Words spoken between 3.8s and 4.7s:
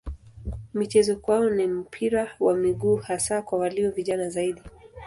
vijana zaidi.